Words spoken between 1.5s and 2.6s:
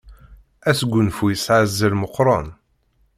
azal meqqren.